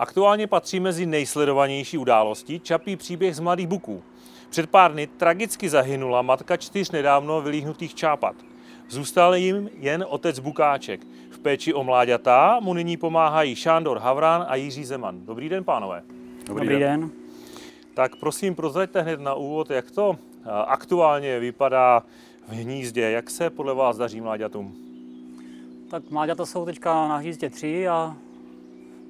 Aktuálně 0.00 0.46
patří 0.46 0.80
mezi 0.80 1.06
nejsledovanější 1.06 1.98
události 1.98 2.60
čapí 2.60 2.96
příběh 2.96 3.36
z 3.36 3.40
mladých 3.40 3.66
buků. 3.66 4.02
Před 4.50 4.70
pár 4.70 4.92
dny 4.92 5.06
tragicky 5.06 5.68
zahynula 5.68 6.22
matka 6.22 6.56
čtyř 6.56 6.90
nedávno 6.90 7.40
vylíhnutých 7.40 7.94
čápat. 7.94 8.34
Zůstal 8.88 9.34
jim 9.34 9.70
jen 9.78 10.04
otec 10.08 10.38
Bukáček. 10.38 11.00
V 11.30 11.38
péči 11.38 11.74
o 11.74 11.84
mláďata 11.84 12.60
mu 12.60 12.74
nyní 12.74 12.96
pomáhají 12.96 13.54
Šándor 13.54 13.98
Havran 13.98 14.46
a 14.48 14.54
Jiří 14.54 14.84
Zeman. 14.84 15.26
Dobrý 15.26 15.48
den, 15.48 15.64
pánové. 15.64 16.02
Dobrý, 16.46 16.66
Dobrý 16.66 16.80
den. 16.80 17.00
den. 17.00 17.10
Tak 17.94 18.16
prosím, 18.16 18.54
prozraďte 18.54 19.02
hned 19.02 19.20
na 19.20 19.34
úvod, 19.34 19.70
jak 19.70 19.90
to 19.90 20.16
aktuálně 20.66 21.38
vypadá 21.38 22.02
v 22.48 22.52
hnízdě. 22.52 23.00
Jak 23.10 23.30
se 23.30 23.50
podle 23.50 23.74
vás 23.74 23.96
daří 23.96 24.20
mláďatům? 24.20 24.76
Tak 25.90 26.10
mláďata 26.10 26.46
jsou 26.46 26.64
teďka 26.64 27.08
na 27.08 27.16
hnízdě 27.16 27.50
tři 27.50 27.88
a 27.88 28.16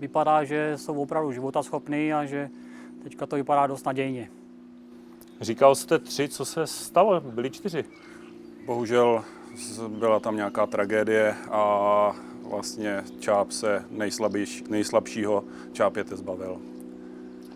vypadá, 0.01 0.45
že 0.45 0.73
jsou 0.77 1.03
opravdu 1.03 1.33
životaschopný 1.33 2.13
a 2.13 2.25
že 2.25 2.51
teďka 3.03 3.27
to 3.27 3.37
vypadá 3.37 3.67
dost 3.67 3.87
nadějně. 3.87 4.31
Říkal 5.41 5.75
jste 5.75 5.99
tři, 5.99 6.29
co 6.29 6.45
se 6.45 6.67
stalo? 6.67 7.21
Byli 7.21 7.51
čtyři. 7.51 7.85
Bohužel 8.67 9.25
byla 9.89 10.21
tam 10.21 10.37
nějaká 10.37 10.67
tragédie 10.67 11.35
a 11.51 12.13
vlastně 12.51 13.05
čáp 13.19 13.53
se 13.53 13.85
nejslabšího 14.69 15.45
čápěte 15.73 16.17
zbavil. 16.17 16.59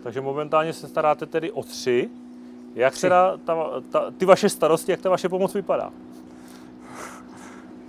Takže 0.03 0.21
momentálně 0.21 0.73
se 0.73 0.87
staráte 0.87 1.25
tedy 1.25 1.51
o 1.51 1.63
tři. 1.63 2.09
Jak 2.75 2.93
tři. 2.93 3.01
teda 3.01 3.37
ta, 3.37 3.55
ta, 3.91 4.11
ty 4.11 4.25
vaše 4.25 4.49
starosti, 4.49 4.91
jak 4.91 5.01
ta 5.01 5.09
vaše 5.09 5.29
pomoc 5.29 5.53
vypadá? 5.53 5.91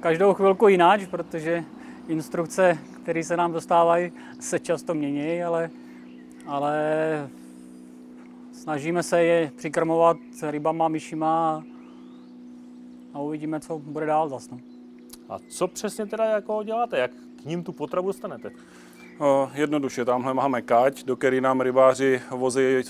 Každou 0.01 0.35
chvilku 0.35 0.69
jináč, 0.69 1.07
protože 1.07 1.65
instrukce, 2.09 2.79
které 3.03 3.25
se 3.25 3.37
nám 3.37 3.53
dostávají, 3.53 4.13
se 4.41 4.59
často 4.59 4.95
mění, 4.95 5.43
ale, 5.43 5.71
ale 6.47 7.31
snažíme 8.53 9.03
se 9.03 9.23
je 9.23 9.53
přikrmovat 9.57 10.17
rybama, 10.43 10.89
myšima 10.89 11.65
a 13.15 13.19
uvidíme, 13.19 13.61
co 13.61 13.79
bude 13.79 14.07
dál 14.07 14.29
zase. 14.29 14.49
No. 14.53 14.59
A 15.29 15.39
co 15.49 15.69
přesně 15.69 16.07
teda 16.07 16.25
jako 16.25 16.63
děláte? 16.63 16.99
Jak 16.99 17.11
k 17.43 17.45
ním 17.45 17.65
tu 17.65 17.73
potravu 17.73 18.07
dostanete? 18.07 18.51
Jednoduše, 19.55 20.05
tamhle 20.05 20.35
máme 20.35 20.63
kať, 20.63 21.05
do 21.05 21.17
které 21.17 21.41
nám 21.41 21.61
rybáři 21.61 22.21
vozí 22.31 22.83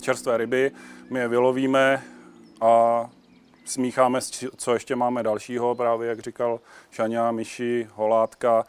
čerstvé 0.00 0.36
ryby. 0.36 0.72
My 1.10 1.18
je 1.18 1.28
vylovíme 1.28 2.02
a 2.60 3.10
smícháme, 3.72 4.20
co 4.56 4.74
ještě 4.74 4.96
máme 4.96 5.22
dalšího, 5.22 5.74
právě 5.74 6.08
jak 6.08 6.20
říkal 6.20 6.60
Šaňa, 6.90 7.32
myši, 7.32 7.88
holátka 7.94 8.64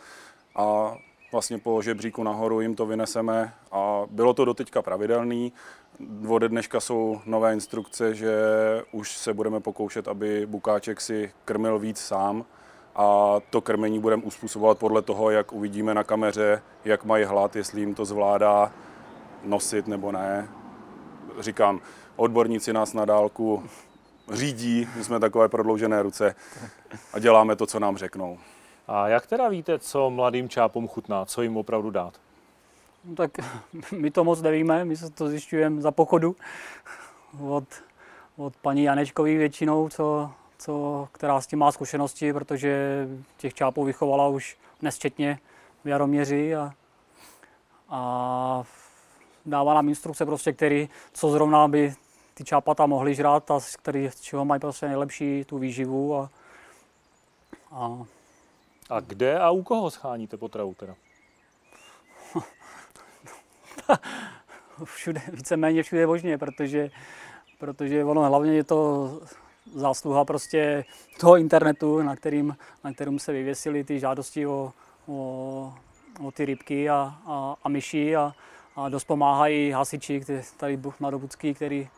a 0.56 0.96
vlastně 1.32 1.58
po 1.58 1.82
žebříku 1.82 2.23
nahoru 2.23 2.62
jim 2.62 2.76
to 2.76 2.86
vyneseme 2.86 3.54
a 3.72 4.02
bylo 4.09 4.34
to 4.34 4.46
doteďka 4.46 4.81
pravidelný. 4.81 5.54
Ode 6.28 6.50
dneška 6.50 6.80
jsou 6.80 7.22
nové 7.26 7.54
instrukce, 7.54 8.16
že 8.16 8.34
už 8.92 9.18
se 9.18 9.34
budeme 9.34 9.59
pokoušet, 9.59 10.08
aby 10.08 10.46
bukáček 10.46 11.02
si 11.02 11.31
krmil 11.46 11.80
víc 11.80 12.00
sám 12.00 12.46
a 12.96 13.38
to 13.50 13.62
krmení 13.62 14.00
budeme 14.00 14.24
uspůsobovat 14.24 14.78
podle 14.78 15.02
toho, 15.02 15.30
jak 15.30 15.54
uvidíme 15.54 15.94
na 15.94 16.04
kameře, 16.04 16.62
jak 16.86 17.06
mají 17.06 17.24
hlad, 17.24 17.56
jestli 17.56 17.81
jim 17.81 17.96
to 17.96 18.06
zvládá 18.06 18.72
nosit 19.44 19.88
nebo 19.88 20.12
ne. 20.12 20.50
Říkám, 21.40 21.81
odborníci 22.16 22.74
nás 22.74 22.94
na 22.94 23.06
dálku 23.06 23.64
řídí, 24.32 24.88
my 24.96 25.04
jsme 25.04 25.20
takové 25.20 25.50
prodloužené 25.50 26.02
ruce 26.02 26.36
a 27.14 27.20
děláme 27.20 27.56
to, 27.56 27.66
co 27.66 27.80
nám 27.80 27.98
řeknou. 27.98 28.40
A 28.88 29.08
jak 29.08 29.28
teda 29.28 29.50
víte, 29.50 29.80
co 29.80 30.10
mladým 30.10 30.50
čápům 30.50 30.88
chutná, 30.88 31.26
co 31.26 31.42
jim 31.42 31.58
opravdu 31.58 31.92
dát? 31.92 32.14
No, 33.06 33.16
tak 33.16 33.31
my 33.92 34.12
to 34.12 34.24
moc 34.24 34.42
nevíme, 34.42 34.86
my 34.86 34.97
se 34.97 35.09
to 35.09 35.30
zjišťujeme 35.30 35.81
za 35.81 35.92
pochodu 35.92 36.36
od, 37.42 37.64
od 38.38 38.56
paní 38.56 38.84
Janečkový 38.84 39.38
většinou, 39.38 39.90
co, 39.90 40.31
co, 40.58 41.08
která 41.12 41.42
s 41.42 41.47
tím 41.47 41.59
má 41.59 41.72
zkušenosti, 41.72 42.34
protože 42.34 43.08
těch 43.38 43.53
čápů 43.53 43.84
vychovala 43.84 44.28
už 44.28 44.58
nesčetně 44.81 45.40
v 45.84 45.88
Jaroměři 45.88 46.56
a, 46.56 46.74
a 47.90 48.64
dává 49.46 49.74
nám 49.74 49.90
instrukce, 49.90 50.26
prostě, 50.26 50.53
který, 50.53 50.90
co 51.14 51.30
zrovna 51.30 51.68
by 51.68 51.94
ty 52.34 52.44
čápata 52.44 52.86
mohly 52.86 53.16
žrát 53.16 53.52
a 53.52 53.60
z, 53.60 53.76
který, 53.76 54.10
z 54.12 54.22
čeho 54.22 54.46
mají 54.46 54.62
prostě 54.62 54.88
nejlepší 54.88 55.44
tu 55.46 55.58
výživu. 55.58 56.16
A, 56.16 56.30
a... 57.72 58.06
a 58.90 59.00
kde 59.00 59.40
a 59.40 59.50
u 59.52 59.64
koho 59.64 59.92
scháníte 59.92 60.38
potravu 60.38 60.74
teda? 60.74 60.96
všude, 64.84 65.22
víceméně 65.32 65.84
všude 65.84 66.08
možně, 66.08 66.38
protože, 66.38 66.90
protože 67.60 68.04
ono 68.04 68.22
hlavně 68.22 68.54
je 68.54 68.64
to 68.64 69.10
zásluha 69.76 70.26
prostě 70.26 70.86
toho 71.20 71.38
internetu, 71.38 72.02
na 72.02 72.16
kterým, 72.16 72.58
na 72.84 72.94
kterým 72.94 73.20
se 73.20 73.32
vyvěsily 73.32 73.84
ty 73.84 74.00
žádosti 74.00 74.48
o, 74.48 74.74
o, 75.08 75.74
o 76.24 76.32
ty 76.32 76.46
rybky 76.46 76.90
a, 76.90 77.16
a, 77.26 77.56
a 77.64 77.70
myši 77.70 78.16
a, 78.16 78.34
a 78.76 78.90
dost 78.90 79.04
pomáhají 79.04 79.72
hasiči, 79.72 80.22
tady 80.58 80.80
mladobudský, 81.00 81.54
který, 81.54 81.90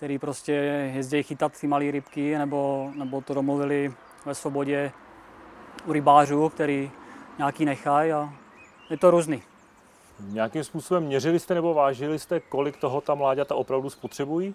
který 0.00 0.18
prostě 0.18 0.52
jezdí 0.94 1.22
chytat 1.22 1.60
ty 1.60 1.66
malé 1.66 1.90
rybky, 1.90 2.38
nebo, 2.38 2.90
nebo 2.94 3.20
to 3.20 3.34
domluvili 3.34 3.92
ve 4.26 4.34
svobodě 4.34 4.92
u 5.86 5.92
rybářů, 5.92 6.48
který 6.48 6.90
nějaký 7.38 7.64
nechají 7.64 8.12
a 8.12 8.32
je 8.90 8.96
to 8.96 9.10
různý. 9.10 9.42
Nějakým 10.20 10.64
způsobem 10.64 11.02
měřili 11.02 11.38
jste 11.38 11.54
nebo 11.54 11.74
vážili 11.74 12.18
jste, 12.18 12.40
kolik 12.40 12.76
toho 12.76 13.00
ta 13.00 13.14
mláďata 13.14 13.54
opravdu 13.54 13.90
spotřebují? 13.90 14.54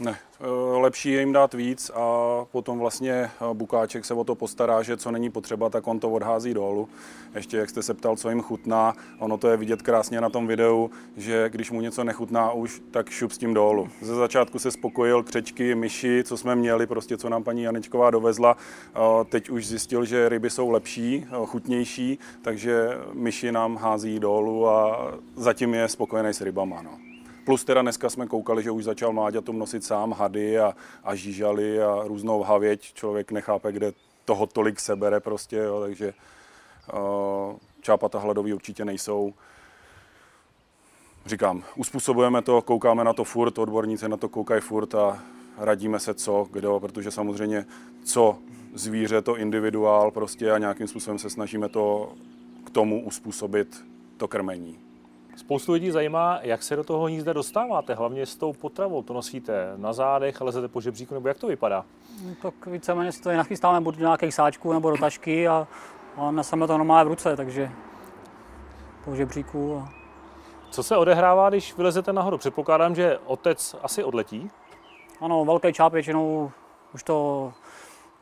Ne, 0.00 0.16
eh, 0.40 0.46
lepší 0.80 1.12
je 1.12 1.20
jim 1.20 1.32
dát 1.32 1.54
víc 1.54 1.90
a 1.94 2.44
potom 2.52 2.78
vlastně 2.78 3.12
eh, 3.12 3.30
Bukáček 3.52 4.04
se 4.04 4.14
o 4.14 4.24
to 4.24 4.34
postará, 4.34 4.82
že 4.82 4.96
co 4.96 5.10
není 5.10 5.30
potřeba, 5.30 5.70
tak 5.70 5.86
on 5.86 6.00
to 6.00 6.10
odhází 6.10 6.54
dolů. 6.54 6.88
Ještě 7.34 7.56
jak 7.56 7.70
jste 7.70 7.82
se 7.82 7.94
ptal, 7.94 8.16
co 8.16 8.28
jim 8.28 8.42
chutná, 8.42 8.94
ono 9.18 9.38
to 9.38 9.48
je 9.48 9.56
vidět 9.56 9.82
krásně 9.82 10.20
na 10.20 10.30
tom 10.30 10.46
videu, 10.46 10.90
že 11.16 11.48
když 11.50 11.70
mu 11.70 11.80
něco 11.80 12.04
nechutná 12.04 12.52
už, 12.52 12.82
tak 12.90 13.10
šup 13.10 13.32
s 13.32 13.38
tím 13.38 13.54
dolů. 13.54 13.88
Ze 14.02 14.14
začátku 14.14 14.58
se 14.58 14.70
spokojil 14.70 15.22
křečky, 15.22 15.74
myši, 15.74 16.24
co 16.24 16.36
jsme 16.36 16.56
měli, 16.56 16.86
prostě 16.86 17.16
co 17.16 17.28
nám 17.28 17.44
paní 17.44 17.62
Janečková 17.62 18.10
dovezla. 18.10 18.56
Eh, 18.56 19.24
teď 19.24 19.50
už 19.50 19.66
zjistil, 19.66 20.04
že 20.04 20.28
ryby 20.28 20.50
jsou 20.50 20.70
lepší, 20.70 21.26
chutnější, 21.46 22.18
takže 22.42 22.88
myši 23.12 23.52
nám 23.52 23.76
hází 23.76 24.18
dolů 24.18 24.68
a 24.68 25.08
zatím 25.36 25.74
je 25.74 25.88
spokojený 25.88 26.34
s 26.34 26.40
rybama. 26.40 26.82
No. 26.82 27.15
Plus 27.46 27.64
teda 27.64 27.82
dneska 27.82 28.10
jsme 28.10 28.26
koukali, 28.26 28.62
že 28.62 28.70
už 28.70 28.84
začal 28.84 29.12
mláďatům 29.12 29.58
nosit 29.58 29.84
sám 29.84 30.12
hady 30.12 30.58
a, 30.58 30.74
a 31.04 31.14
žížaly 31.14 31.82
a 31.82 32.02
různou 32.04 32.42
havěť. 32.42 32.92
Člověk 32.94 33.32
nechápe, 33.32 33.72
kde 33.72 33.92
toho 34.24 34.46
tolik 34.46 34.80
sebere 34.80 35.20
prostě, 35.20 35.56
jo, 35.56 35.80
takže 35.80 36.14
uh, 36.92 37.56
čápata 37.80 38.18
hladový 38.18 38.52
určitě 38.52 38.84
nejsou. 38.84 39.34
Říkám, 41.26 41.62
uspůsobujeme 41.76 42.42
to, 42.42 42.62
koukáme 42.62 43.04
na 43.04 43.12
to 43.12 43.24
furt, 43.24 43.58
odborníci 43.58 44.08
na 44.08 44.16
to 44.16 44.28
koukají 44.28 44.60
furt 44.60 44.94
a 44.94 45.22
radíme 45.58 46.00
se 46.00 46.14
co, 46.14 46.48
kdo, 46.50 46.80
protože 46.80 47.10
samozřejmě 47.10 47.66
co 48.04 48.38
zvíře, 48.74 49.22
to 49.22 49.36
individuál 49.36 50.10
prostě 50.10 50.52
a 50.52 50.58
nějakým 50.58 50.88
způsobem 50.88 51.18
se 51.18 51.30
snažíme 51.30 51.68
to 51.68 52.12
k 52.64 52.70
tomu 52.70 53.04
uspůsobit 53.04 53.84
to 54.16 54.28
krmení. 54.28 54.85
Spoustu 55.36 55.72
lidí 55.72 55.90
zajímá, 55.90 56.38
jak 56.42 56.62
se 56.62 56.76
do 56.76 56.84
toho 56.84 57.04
hnízda 57.04 57.32
dostáváte, 57.32 57.94
hlavně 57.94 58.26
s 58.26 58.36
tou 58.36 58.52
potravou. 58.52 59.02
To 59.02 59.14
nosíte 59.14 59.72
na 59.76 59.92
zádech, 59.92 60.40
lezete 60.40 60.68
po 60.68 60.80
žebříku, 60.80 61.14
nebo 61.14 61.28
jak 61.28 61.38
to 61.38 61.46
vypadá? 61.46 61.84
No, 62.24 62.34
tak 62.42 62.66
víceméně 62.66 63.12
si 63.12 63.22
to 63.22 63.30
je 63.30 63.36
nachystáme 63.36 63.80
buď 63.80 63.96
do 63.96 64.00
nějakých 64.00 64.34
sáčků 64.34 64.72
nebo 64.72 64.90
do 64.90 64.96
tašky 64.96 65.48
a, 65.48 65.68
a 66.16 66.30
neseme 66.30 66.66
to 66.66 66.78
normálně 66.78 67.04
v 67.04 67.08
ruce, 67.08 67.36
takže 67.36 67.70
po 69.04 69.14
žebříku. 69.14 69.76
A... 69.76 69.88
Co 70.70 70.82
se 70.82 70.96
odehrává, 70.96 71.48
když 71.48 71.76
vylezete 71.76 72.12
nahoru? 72.12 72.38
Předpokládám, 72.38 72.94
že 72.94 73.18
otec 73.26 73.76
asi 73.82 74.04
odletí? 74.04 74.50
Ano, 75.20 75.44
velký 75.44 75.72
čáp 75.72 75.92
většinou 75.92 76.50
už 76.94 77.02
to 77.02 77.52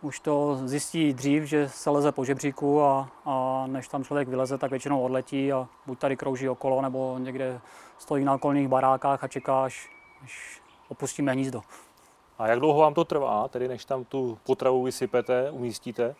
už 0.04 0.20
to 0.20 0.60
zjistí 0.64 1.12
dřív, 1.12 1.42
že 1.42 1.68
se 1.68 1.90
leze 1.90 2.12
po 2.12 2.24
žebříku 2.24 2.82
a, 2.82 3.08
a 3.24 3.64
než 3.66 3.88
tam 3.88 4.04
člověk 4.04 4.28
vyleze, 4.28 4.58
tak 4.58 4.70
většinou 4.70 5.02
odletí 5.02 5.52
a 5.52 5.68
buď 5.86 5.98
tady 5.98 6.16
krouží 6.16 6.48
okolo, 6.48 6.82
nebo 6.82 7.18
někde 7.18 7.60
stojí 7.98 8.24
na 8.24 8.34
okolních 8.34 8.68
barákách 8.68 9.24
a 9.24 9.28
čeká, 9.28 9.64
až, 9.64 9.90
až 10.24 10.62
opustíme 10.88 11.32
hnízdo. 11.32 11.62
A 12.38 12.48
jak 12.48 12.58
dlouho 12.58 12.80
vám 12.80 12.94
to 12.94 13.04
trvá, 13.04 13.48
tedy 13.48 13.68
než 13.68 13.84
tam 13.84 14.04
tu 14.04 14.38
potravu 14.44 14.82
vysypete, 14.82 15.50
umístíte? 15.50 16.14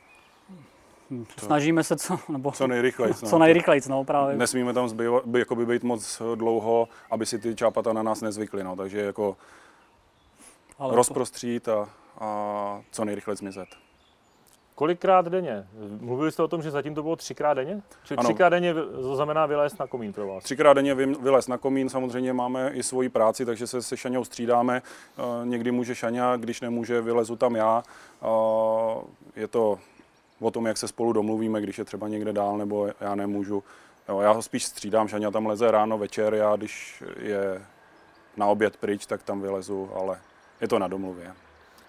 Snažíme 1.38 1.84
se 1.84 1.96
co, 1.96 2.18
nebo 2.28 2.52
co 2.52 2.66
nejrychleji. 2.66 3.14
No. 3.22 3.28
Co 3.28 3.38
nejrychleji, 3.38 3.80
no, 3.88 4.04
právě. 4.04 4.36
Nesmíme 4.36 4.72
tam 4.72 4.88
zbývat, 4.88 5.26
by, 5.26 5.38
jako 5.38 5.56
by 5.56 5.66
být 5.66 5.82
moc 5.82 6.22
dlouho, 6.34 6.88
aby 7.10 7.26
si 7.26 7.38
ty 7.38 7.54
čápata 7.54 7.92
na 7.92 8.02
nás 8.02 8.20
nezvykly, 8.20 8.64
no, 8.64 8.76
takže 8.76 9.00
jako 9.00 9.36
Ale 10.78 10.96
rozprostřít 10.96 11.68
a 11.68 11.88
a 12.20 12.82
co 12.90 13.04
nejrychleji 13.04 13.36
zmizet. 13.36 13.68
Kolikrát 14.74 15.28
denně? 15.28 15.66
Mluvili 16.00 16.32
jste 16.32 16.42
o 16.42 16.48
tom, 16.48 16.62
že 16.62 16.70
zatím 16.70 16.94
to 16.94 17.02
bylo 17.02 17.16
třikrát 17.16 17.54
denně? 17.54 17.82
Čili 18.04 18.18
Ano. 18.18 18.28
třikrát 18.28 18.48
denně 18.48 18.74
to 18.74 19.16
znamená 19.16 19.46
vylézt 19.46 19.78
na 19.78 19.86
komín 19.86 20.12
pro 20.12 20.26
vás. 20.26 20.44
Třikrát 20.44 20.72
denně 20.72 20.94
vy- 20.94 21.06
vylez 21.14 21.48
na 21.48 21.58
komín, 21.58 21.88
samozřejmě 21.88 22.32
máme 22.32 22.70
i 22.70 22.82
svoji 22.82 23.08
práci, 23.08 23.44
takže 23.46 23.66
se 23.66 23.82
se 23.82 23.96
Šaňou 23.96 24.24
střídáme. 24.24 24.82
Eh, 25.18 25.22
Někdy 25.46 25.70
může 25.70 25.94
Šaňa, 25.94 26.36
když 26.36 26.60
nemůže, 26.60 27.00
vylezu 27.00 27.36
tam 27.36 27.54
já. 27.56 27.82
Eh, 28.22 28.26
Je 29.36 29.48
to 29.48 29.78
o 30.40 30.50
tom, 30.50 30.66
jak 30.66 30.76
se 30.76 30.88
spolu 30.88 31.12
domluvíme, 31.12 31.60
když 31.60 31.78
je 31.78 31.84
třeba 31.84 32.08
někde 32.08 32.32
dál, 32.32 32.58
nebo 32.58 32.88
já 33.00 33.14
nemůžu. 33.14 33.64
Jo, 34.08 34.20
já 34.20 34.30
ho 34.32 34.42
spíš 34.42 34.64
střídám, 34.64 35.08
Šaňa 35.08 35.30
tam 35.30 35.46
leze 35.46 35.70
ráno, 35.70 35.98
večer, 35.98 36.34
já 36.34 36.56
když 36.56 37.02
je 37.18 37.62
na 38.36 38.46
oběd 38.46 38.76
pryč, 38.76 39.06
tak 39.06 39.22
tam 39.22 39.40
vylezu, 39.40 39.90
ale 39.94 40.18
je 40.60 40.68
to 40.68 40.78
na 40.78 40.88
domluvě. 40.88 41.32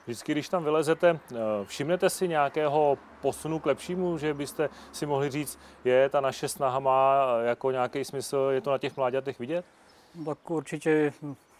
Vždycky, 0.06 0.32
když 0.32 0.50
tam 0.50 0.64
vylezete, 0.64 1.20
eh, 1.32 1.36
všimnete 1.66 2.10
si 2.10 2.28
nějakého 2.28 2.98
posunu 3.22 3.60
k 3.60 3.66
lepšímu, 3.66 4.18
že 4.18 4.34
byste 4.34 4.70
si 4.92 5.06
mohli 5.06 5.30
říct, 5.30 5.60
je 5.84 6.10
ta 6.10 6.22
naše 6.22 6.48
snaha 6.48 6.80
má 6.80 7.26
eh, 7.42 7.48
jako 7.48 7.72
nějaký 7.72 8.06
smysl, 8.06 8.50
je 8.52 8.62
to 8.62 8.72
na 8.72 8.78
těch 8.78 8.98
mláďatech 8.98 9.40
vidět? 9.40 9.66
Tak 10.26 10.52
určitě 10.52 11.14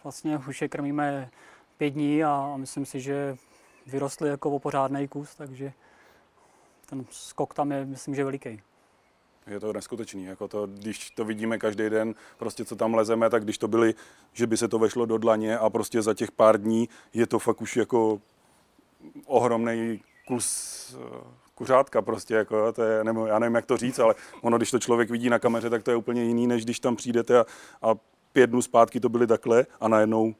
vlastně 0.04 0.38
už 0.48 0.62
je 0.62 0.68
krmíme 0.68 1.30
pět 1.78 1.90
dní 1.90 2.24
a 2.24 2.54
myslím 2.56 2.86
si, 2.86 3.00
že 3.00 3.36
vyrostli 3.86 4.28
jako 4.28 4.50
o 4.50 4.58
pořádný 4.58 5.08
kus, 5.08 5.34
takže 5.34 5.72
ten 6.86 7.04
skok 7.10 7.54
tam 7.54 7.72
je, 7.72 7.84
myslím, 7.84 8.14
že 8.14 8.24
veliký. 8.24 8.62
Je 9.46 9.60
to 9.60 9.72
neskutečný, 9.72 10.24
jako 10.24 10.48
to, 10.48 10.66
když 10.66 11.10
to 11.10 11.24
vidíme 11.24 11.58
každý 11.58 11.90
den, 11.90 12.14
prostě 12.38 12.64
co 12.64 12.76
tam 12.76 12.94
lezeme, 12.94 13.30
tak 13.30 13.44
když 13.44 13.58
to 13.58 13.68
byly, 13.68 13.94
že 14.32 14.46
by 14.46 14.56
se 14.56 14.68
to 14.68 14.78
vešlo 14.78 15.06
do 15.06 15.18
dlaně 15.18 15.58
a 15.58 15.70
prostě 15.70 16.02
za 16.02 16.14
těch 16.14 16.30
pár 16.30 16.60
dní 16.60 16.88
je 17.14 17.26
to 17.26 17.38
fakt 17.38 17.62
už 17.62 17.76
jako 17.76 18.20
ohromný 19.26 20.00
kus 20.26 20.96
eh, 20.98 21.24
kuřátka 21.54 22.02
prostě, 22.02 22.34
jako, 22.34 22.72
to 22.72 22.82
je, 22.82 23.04
nebo 23.04 23.26
já 23.26 23.38
nevím, 23.38 23.54
jak 23.54 23.66
to 23.66 23.76
říct, 23.76 23.98
ale 23.98 24.14
ono, 24.42 24.56
když 24.56 24.70
to 24.70 24.78
člověk 24.78 25.10
vidí 25.10 25.30
na 25.30 25.38
kameře, 25.38 25.70
tak 25.70 25.82
to 25.82 25.90
je 25.90 25.96
úplně 25.96 26.24
jiný, 26.24 26.46
než 26.46 26.64
když 26.64 26.80
tam 26.80 26.96
přijdete 26.96 27.38
a, 27.38 27.44
a 27.82 27.94
pět 28.32 28.50
dnů 28.50 28.62
zpátky 28.62 29.00
to 29.00 29.08
byly 29.08 29.26
takhle 29.26 29.66
a 29.80 29.88
najednou 29.88 30.34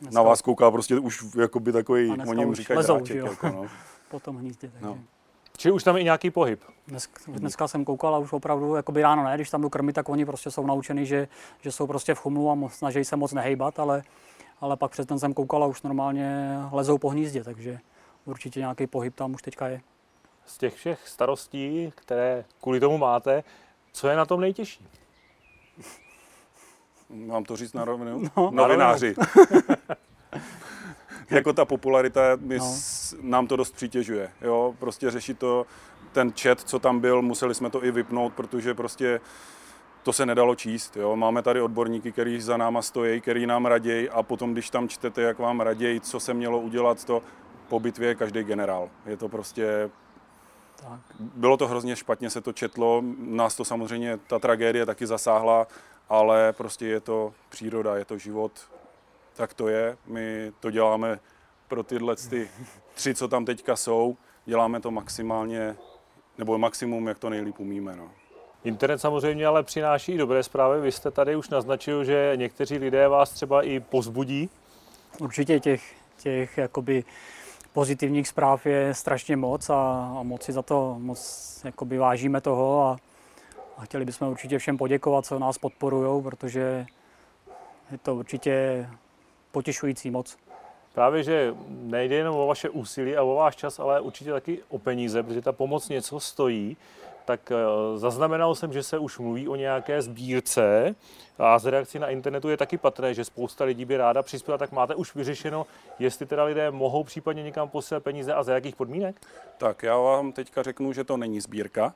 Dneska 0.00 0.20
na 0.20 0.22
vás 0.22 0.42
kouká 0.42 0.70
prostě 0.70 0.98
už 0.98 1.24
jakoby 1.40 1.72
takový, 1.72 2.06
dneska 2.06 2.30
oni 2.30 2.44
mu 2.44 2.50
už 2.50 2.56
říkají 2.56 2.76
lezou, 2.76 2.96
dráček, 2.96 3.16
jako, 3.16 3.46
no. 3.48 3.66
po 4.10 4.20
tom 4.20 4.36
hnízdě. 4.36 4.68
Takže. 4.68 4.86
No. 4.86 4.98
Čili 5.56 5.72
už 5.72 5.84
tam 5.84 5.96
je 5.96 6.00
i 6.00 6.04
nějaký 6.04 6.30
pohyb. 6.30 6.60
Dnes, 6.88 7.08
dneska 7.26 7.68
jsem 7.68 7.84
koukal 7.84 8.14
a 8.14 8.18
už 8.18 8.32
opravdu, 8.32 8.74
jakoby 8.74 9.02
ráno 9.02 9.24
ne, 9.24 9.34
když 9.34 9.50
tam 9.50 9.62
jdu 9.62 9.68
krmit, 9.68 9.94
tak 9.94 10.08
oni 10.08 10.26
prostě 10.26 10.50
jsou 10.50 10.66
naučení, 10.66 11.06
že, 11.06 11.28
že 11.60 11.72
jsou 11.72 11.86
prostě 11.86 12.14
v 12.14 12.18
chumlu 12.18 12.50
a 12.50 12.68
snaží 12.68 13.04
se 13.04 13.16
moc 13.16 13.32
nehejbat, 13.32 13.78
ale, 13.78 14.02
ale 14.62 14.76
pak 14.76 14.90
přes 14.90 15.06
ten 15.06 15.18
jsem 15.18 15.34
koukal 15.34 15.64
a 15.64 15.66
už 15.66 15.82
normálně 15.82 16.58
lezou 16.72 16.98
po 16.98 17.08
hnízdě, 17.08 17.44
takže 17.44 17.78
určitě 18.24 18.60
nějaký 18.60 18.86
pohyb 18.86 19.14
tam 19.14 19.34
už 19.34 19.42
teďka 19.42 19.68
je. 19.68 19.80
Z 20.46 20.58
těch 20.58 20.74
všech 20.74 21.08
starostí, 21.08 21.92
které 21.96 22.44
kvůli 22.60 22.80
tomu 22.80 22.98
máte, 22.98 23.44
co 23.92 24.08
je 24.08 24.16
na 24.16 24.26
tom 24.26 24.40
nejtěžší? 24.40 24.86
Mám 27.10 27.44
to 27.44 27.56
říct 27.56 27.72
na 27.72 27.84
rovinu? 27.84 28.22
No. 28.36 28.50
Novináři. 28.50 29.14
jako 31.30 31.52
ta 31.52 31.64
popularita 31.64 32.20
my 32.40 32.58
No. 32.58 32.64
s, 32.64 33.16
nám 33.20 33.46
to 33.46 33.56
dost 33.56 33.74
přitěžuje. 33.74 34.30
Jo? 34.40 34.74
Prostě 34.78 35.10
řešit 35.10 35.38
to, 35.38 35.66
ten 36.12 36.32
chat, 36.40 36.60
co 36.60 36.78
tam 36.78 37.00
byl, 37.00 37.22
museli 37.22 37.54
jsme 37.54 37.70
to 37.70 37.84
i 37.84 37.90
vypnout, 37.90 38.34
protože 38.34 38.74
prostě 38.74 39.20
to 40.02 40.12
se 40.12 40.26
nedalo 40.26 40.54
číst. 40.54 40.96
Jo? 40.96 41.16
Máme 41.16 41.42
tady 41.42 41.60
odborníky, 41.60 42.12
kteří 42.12 42.40
za 42.40 42.56
náma 42.56 42.82
stojí, 42.82 43.20
který 43.20 43.46
nám 43.46 43.66
raději 43.66 44.10
a 44.10 44.22
potom, 44.22 44.52
když 44.52 44.70
tam 44.70 44.88
čtete, 44.88 45.22
jak 45.22 45.38
vám 45.38 45.60
raději, 45.60 46.00
co 46.00 46.20
se 46.20 46.34
mělo 46.34 46.60
udělat, 46.60 47.04
to 47.04 47.22
po 47.68 47.80
bitvě 47.80 48.08
je 48.08 48.14
každý 48.14 48.42
generál. 48.42 48.88
Je 49.06 49.16
to 49.16 49.28
prostě 49.28 49.90
Tak. 50.82 51.00
bylo 51.20 51.56
to 51.56 51.68
hrozně 51.68 51.96
špatně, 51.96 52.30
se 52.30 52.40
to 52.40 52.52
četlo, 52.52 53.02
nás 53.18 53.56
to 53.56 53.64
samozřejmě, 53.64 54.18
ta 54.26 54.38
tragédie 54.38 54.86
taky 54.86 55.06
zasáhla, 55.06 55.66
ale 56.08 56.52
prostě 56.52 56.86
je 56.86 57.00
to 57.00 57.34
příroda, 57.48 57.96
je 57.96 58.04
to 58.04 58.18
život, 58.18 58.52
tak 59.34 59.54
to 59.54 59.68
je. 59.68 59.96
My 60.06 60.52
to 60.60 60.70
děláme 60.70 61.20
pro 61.68 61.82
tyhle 61.82 62.16
ty 62.16 62.50
tři, 62.94 63.14
co 63.14 63.28
tam 63.28 63.44
teďka 63.44 63.76
jsou, 63.76 64.16
děláme 64.44 64.80
to 64.80 64.90
maximálně, 64.90 65.76
nebo 66.38 66.58
maximum, 66.58 67.08
jak 67.08 67.18
to 67.18 67.30
nejlíp 67.30 67.60
umíme. 67.60 67.96
No. 67.96 68.10
Internet 68.64 68.98
samozřejmě 68.98 69.46
ale 69.46 69.62
přináší 69.62 70.12
i 70.12 70.18
dobré 70.18 70.42
zprávy. 70.42 70.80
Vy 70.80 70.92
jste 70.92 71.10
tady 71.10 71.36
už 71.36 71.48
naznačil, 71.48 72.04
že 72.04 72.32
někteří 72.36 72.78
lidé 72.78 73.08
vás 73.08 73.30
třeba 73.30 73.62
i 73.62 73.80
pozbudí. 73.80 74.50
Určitě 75.20 75.60
těch, 75.60 75.94
těch 76.22 76.58
jakoby 76.58 77.04
pozitivních 77.72 78.28
zpráv 78.28 78.66
je 78.66 78.94
strašně 78.94 79.36
moc 79.36 79.70
a, 79.70 79.74
a 80.18 80.22
moc 80.22 80.42
si 80.42 80.52
za 80.52 80.62
to 80.62 80.96
moc 80.98 81.60
jakoby 81.64 81.98
vážíme 81.98 82.40
toho 82.40 82.82
a, 82.82 82.96
a 83.76 83.84
chtěli 83.84 84.04
bychom 84.04 84.28
určitě 84.28 84.58
všem 84.58 84.78
poděkovat, 84.78 85.26
co 85.26 85.38
nás 85.38 85.58
podporují, 85.58 86.22
protože 86.22 86.86
je 87.92 87.98
to 87.98 88.14
určitě 88.14 88.86
potěšující 89.52 90.10
moc. 90.10 90.36
Právě, 90.94 91.22
že 91.22 91.54
nejde 91.68 92.14
jenom 92.14 92.36
o 92.36 92.46
vaše 92.46 92.68
úsilí 92.68 93.16
a 93.16 93.22
o 93.22 93.34
váš 93.34 93.56
čas, 93.56 93.78
ale 93.78 94.00
určitě 94.00 94.32
taky 94.32 94.58
o 94.68 94.78
peníze, 94.78 95.22
protože 95.22 95.42
ta 95.42 95.52
pomoc 95.52 95.88
něco 95.88 96.20
stojí. 96.20 96.76
Tak 97.24 97.52
eh, 97.52 97.56
zaznamenal 97.98 98.54
jsem, 98.54 98.72
že 98.72 98.82
se 98.82 98.98
už 98.98 99.18
mluví 99.18 99.48
o 99.48 99.56
nějaké 99.56 100.02
sbírce 100.02 100.94
a 101.38 101.58
z 101.58 101.66
reakcí 101.66 101.98
na 101.98 102.08
internetu 102.08 102.48
je 102.48 102.56
taky 102.56 102.78
patrné, 102.78 103.14
že 103.14 103.24
spousta 103.24 103.64
lidí 103.64 103.84
by 103.84 103.96
ráda 103.96 104.22
přispěla, 104.22 104.58
tak 104.58 104.72
máte 104.72 104.94
už 104.94 105.14
vyřešeno, 105.14 105.66
jestli 105.98 106.26
teda 106.26 106.44
lidé 106.44 106.70
mohou 106.70 107.04
případně 107.04 107.42
někam 107.42 107.68
posílat 107.68 108.02
peníze 108.02 108.34
a 108.34 108.42
za 108.42 108.54
jakých 108.54 108.76
podmínek? 108.76 109.20
Tak 109.58 109.82
já 109.82 109.96
vám 109.96 110.32
teďka 110.32 110.62
řeknu, 110.62 110.92
že 110.92 111.04
to 111.04 111.16
není 111.16 111.40
sbírka. 111.40 111.94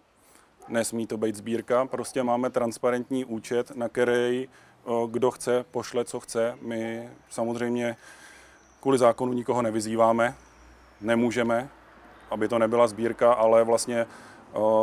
Nesmí 0.69 1.06
to 1.06 1.17
být 1.17 1.37
sbírka, 1.37 1.87
prostě 1.87 2.22
máme 2.22 2.50
transparentní 2.50 3.25
účet, 3.25 3.70
na 3.70 3.88
který 3.88 4.49
o, 4.84 5.06
kdo 5.06 5.31
chce, 5.31 5.64
pošle, 5.70 6.05
co 6.05 6.20
chce. 6.20 6.58
My 6.61 7.11
samozřejmě 7.31 7.96
kvůli 8.81 8.99
zákonu 8.99 9.32
nikoho 9.32 9.62
nevyzýváme, 9.62 10.34
nemůžeme, 11.00 11.69
aby 12.31 12.49
to 12.49 12.58
nebyla 12.58 12.87
sbírka, 12.87 13.32
ale 13.32 13.64
vlastně 13.64 14.06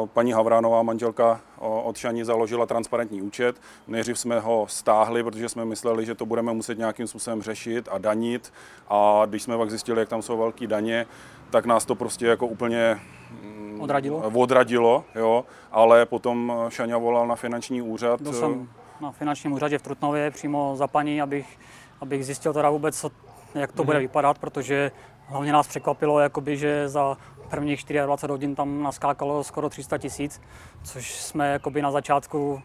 paní 0.05 0.31
Havránová, 0.31 0.83
manželka 0.83 1.41
od 1.57 1.97
Šani, 1.97 2.25
založila 2.25 2.65
transparentní 2.65 3.21
účet. 3.21 3.61
Nejdřív 3.87 4.19
jsme 4.19 4.39
ho 4.39 4.65
stáhli, 4.69 5.23
protože 5.23 5.49
jsme 5.49 5.65
mysleli, 5.65 6.05
že 6.05 6.15
to 6.15 6.25
budeme 6.25 6.53
muset 6.53 6.77
nějakým 6.77 7.07
způsobem 7.07 7.41
řešit 7.41 7.89
a 7.91 7.97
danit. 7.97 8.53
A 8.87 9.21
když 9.25 9.43
jsme 9.43 9.57
pak 9.57 9.69
zjistili, 9.69 9.99
jak 9.99 10.09
tam 10.09 10.21
jsou 10.21 10.37
velké 10.37 10.67
daně, 10.67 11.05
tak 11.49 11.65
nás 11.65 11.85
to 11.85 11.95
prostě 11.95 12.25
jako 12.25 12.47
úplně 12.47 12.99
mm, 13.43 13.77
Odradilo? 13.81 14.31
odradilo, 14.33 15.03
jo, 15.15 15.45
ale 15.71 16.05
potom 16.05 16.53
Šaňa 16.69 16.97
volal 16.97 17.27
na 17.27 17.35
finanční 17.35 17.81
úřad. 17.81 18.21
Byl 18.21 18.33
jsem 18.33 18.69
na 19.01 19.11
finančním 19.11 19.53
úřadě 19.53 19.77
v 19.77 19.81
Trutnově 19.81 20.31
přímo 20.31 20.75
za 20.75 20.87
paní, 20.87 21.21
abych, 21.21 21.59
abych 22.01 22.25
zjistil 22.25 22.53
teda 22.53 22.69
vůbec, 22.69 22.99
co, 22.99 23.11
jak 23.55 23.71
to 23.71 23.83
bude 23.83 23.99
vypadat, 23.99 24.37
protože 24.37 24.91
hlavně 25.27 25.53
nás 25.53 25.67
překvapilo, 25.67 26.19
jakoby, 26.19 26.57
že 26.57 26.89
za 26.89 27.17
prvních 27.53 27.85
24 28.05 28.31
hodin 28.31 28.55
tam 28.55 28.83
naskákalo 28.83 29.43
skoro 29.43 29.69
300 29.69 29.97
tisíc, 29.97 30.41
což 30.83 31.21
jsme 31.21 31.51
jakoby 31.51 31.81
na 31.81 31.91
začátku 31.91 32.61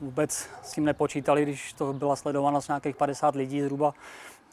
vůbec 0.00 0.48
s 0.62 0.72
tím 0.72 0.84
nepočítali, 0.84 1.42
když 1.42 1.72
to 1.72 1.92
byla 1.92 2.16
sledovanost 2.16 2.68
nějakých 2.68 2.96
50 2.96 3.34
lidí 3.34 3.62
zhruba 3.62 3.94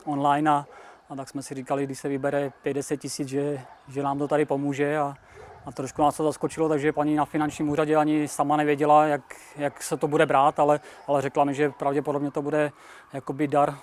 online 0.06 0.52
a, 0.52 0.66
a 1.10 1.16
tak 1.16 1.30
jsme 1.30 1.44
si 1.44 1.54
říkali, 1.54 1.86
když 1.86 2.00
se 2.00 2.10
vybere 2.10 2.52
50 2.64 2.96
tisíc, 2.96 3.28
že, 3.28 3.62
že 3.88 4.04
nám 4.04 4.20
to 4.20 4.28
tady 4.28 4.46
pomůže 4.46 4.98
a, 4.98 5.16
a 5.66 5.72
trošku 5.72 6.02
nás 6.02 6.18
to 6.18 6.24
zaskočilo, 6.24 6.70
takže 6.70 6.92
paní 6.92 7.16
na 7.16 7.26
finančním 7.26 7.70
úřadě 7.70 7.96
ani 7.96 8.28
sama 8.28 8.58
nevěděla, 8.58 9.06
jak, 9.06 9.36
jak 9.56 9.84
se 9.84 9.98
to 9.98 10.08
bude 10.08 10.26
brát, 10.26 10.60
ale, 10.60 10.80
ale 11.08 11.22
řekla 11.22 11.44
mi, 11.44 11.54
že 11.54 11.70
pravděpodobně 11.70 12.32
to 12.32 12.42
bude 12.42 12.72
jakoby 13.14 13.48
dar, 13.48 13.78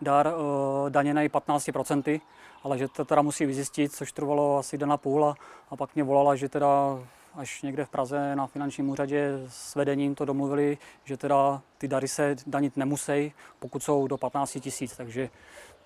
dar 0.00 0.26
uh, 0.26 0.90
daněný 0.90 1.28
15%, 1.28 2.20
ale 2.62 2.78
že 2.78 2.88
to 2.88 3.04
teda 3.04 3.22
musí 3.22 3.46
vyzjistit, 3.46 3.92
což 3.92 4.12
trvalo 4.12 4.58
asi 4.58 4.78
den 4.78 4.92
a 4.92 4.96
půl 4.96 5.24
a, 5.24 5.34
a 5.70 5.76
pak 5.76 5.94
mě 5.94 6.04
volala, 6.04 6.36
že 6.36 6.48
teda 6.48 6.98
až 7.34 7.62
někde 7.62 7.84
v 7.84 7.88
Praze 7.88 8.36
na 8.36 8.46
finančním 8.46 8.90
úřadě 8.90 9.30
s 9.48 9.74
vedením 9.74 10.14
to 10.14 10.24
domluvili, 10.24 10.78
že 11.04 11.16
teda 11.16 11.62
ty 11.78 11.88
dary 11.88 12.08
se 12.08 12.36
danit 12.46 12.76
nemusí, 12.76 13.32
pokud 13.58 13.82
jsou 13.82 14.06
do 14.06 14.18
15 14.18 14.58
tisíc, 14.60 14.96
takže, 14.96 15.30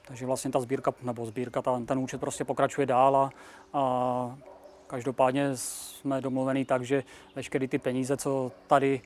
takže 0.02 0.26
vlastně 0.26 0.50
ta 0.50 0.61
sbírka, 0.61 0.95
nebo 1.02 1.26
sbírka, 1.26 1.62
ta, 1.62 1.80
ten 1.87 1.99
účet 1.99 2.21
prostě 2.21 2.45
pokračuje 2.45 2.87
dál 2.87 3.16
a, 3.16 3.30
a 3.73 4.38
každopádně 4.87 5.50
jsme 5.54 6.21
domluveni 6.21 6.64
tak, 6.64 6.83
že 6.83 7.04
veškeré 7.35 7.68
ty 7.68 7.78
peníze, 7.78 8.16
co 8.16 8.52
tady 8.66 9.00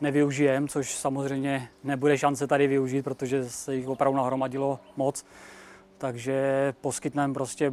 nevyužijeme, 0.00 0.68
což 0.68 0.94
samozřejmě 0.94 1.68
nebude 1.84 2.18
šance 2.18 2.46
tady 2.46 2.66
využít, 2.66 3.02
protože 3.02 3.50
se 3.50 3.74
jich 3.74 3.88
opravdu 3.88 4.16
nahromadilo 4.16 4.80
moc, 4.96 5.24
takže 6.00 6.74
poskytneme 6.80 7.34
prostě 7.34 7.72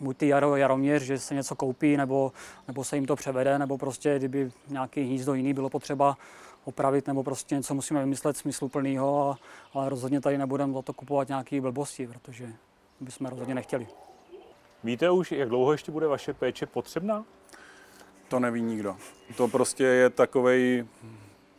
buď 0.00 0.16
ty 0.16 0.28
jaro, 0.28 0.56
jaroměř, 0.56 1.02
že 1.02 1.18
se 1.18 1.34
něco 1.34 1.56
koupí, 1.56 1.96
nebo, 1.96 2.32
nebo 2.68 2.84
se 2.84 2.96
jim 2.96 3.06
to 3.06 3.16
převede, 3.16 3.58
nebo 3.58 3.78
prostě 3.78 4.18
kdyby 4.18 4.50
nějaký 4.68 5.02
hnízdo 5.02 5.34
jiný 5.34 5.54
bylo 5.54 5.70
potřeba 5.70 6.16
opravit, 6.64 7.06
nebo 7.06 7.22
prostě 7.22 7.54
něco 7.54 7.74
musíme 7.74 8.00
vymyslet 8.00 8.36
smysluplného, 8.36 9.36
ale 9.72 9.88
rozhodně 9.88 10.20
tady 10.20 10.38
nebudeme 10.38 10.72
za 10.72 10.82
to 10.82 10.92
kupovat 10.92 11.28
nějaké 11.28 11.60
blbosti, 11.60 12.06
protože 12.06 12.52
bychom 13.00 13.26
rozhodně 13.26 13.54
nechtěli. 13.54 13.86
Víte 14.84 15.10
už, 15.10 15.32
jak 15.32 15.48
dlouho 15.48 15.72
ještě 15.72 15.92
bude 15.92 16.06
vaše 16.06 16.34
péče 16.34 16.66
potřebná? 16.66 17.24
To 18.28 18.38
neví 18.38 18.62
nikdo. 18.62 18.96
To 19.36 19.48
prostě 19.48 19.84
je 19.84 20.10
takový 20.10 20.88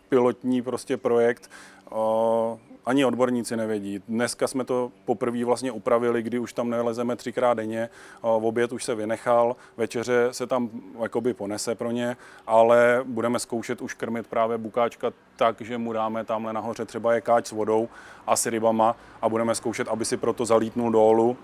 pilotní 0.10 0.62
prostě 0.62 0.98
projekt. 0.98 1.52
O, 1.90 2.60
ani 2.90 3.06
odborníci 3.06 3.58
nevědí. 3.58 4.02
Dneska 4.08 4.48
jsme 4.48 4.66
to 4.66 4.92
poprvé 5.06 5.46
vlastně 5.46 5.72
upravili, 5.72 6.24
kdy 6.24 6.40
už 6.40 6.54
tam 6.54 6.70
nelezeme 6.70 7.16
třikrát 7.16 7.54
denně. 7.54 7.90
V 8.22 8.46
oběd 8.46 8.72
už 8.72 8.84
se 8.84 8.96
vynechal, 8.96 9.56
večeře 9.78 10.28
se 10.32 10.48
tam 10.48 10.70
jakoby 11.02 11.34
ponese 11.34 11.76
pro 11.76 11.92
ně, 11.92 12.18
ale 12.48 13.02
budeme 13.04 13.40
zkoušet 13.40 13.82
už 13.82 13.94
krmit 13.94 14.28
právě 14.28 14.58
bukáčka 14.58 15.12
tak, 15.36 15.62
že 15.62 15.78
mu 15.78 15.94
dáme 15.94 16.26
tamhle 16.26 16.54
nahoře 16.54 16.86
třeba 16.86 17.14
je 17.14 17.22
káč 17.22 17.48
s 17.48 17.52
vodou 17.52 17.90
a 18.28 18.36
s 18.36 18.46
rybama 18.46 18.96
a 19.22 19.30
budeme 19.30 19.56
zkoušet, 19.56 19.88
aby 19.88 20.06
si 20.06 20.18
proto 20.18 20.46
zalítnul 20.46 20.92
dolů 20.92 21.38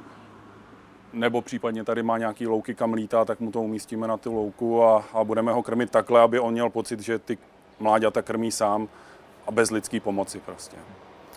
nebo 1.13 1.41
případně 1.41 1.83
tady 1.83 2.03
má 2.03 2.17
nějaký 2.17 2.47
louky, 2.47 2.75
kam 2.75 2.93
lítá, 2.93 3.25
tak 3.25 3.39
mu 3.39 3.51
to 3.51 3.61
umístíme 3.61 4.07
na 4.07 4.17
tu 4.17 4.33
louku 4.33 4.83
a, 4.83 5.05
a 5.13 5.23
budeme 5.23 5.51
ho 5.51 5.63
krmit 5.63 5.91
takhle, 5.91 6.21
aby 6.21 6.39
on 6.39 6.53
měl 6.53 6.69
pocit, 6.69 6.99
že 6.99 7.19
ty 7.19 7.37
mláďata 7.79 8.21
krmí 8.21 8.51
sám 8.51 8.87
a 9.47 9.51
bez 9.51 9.71
lidské 9.71 9.99
pomoci 9.99 10.39
prostě. 10.39 10.77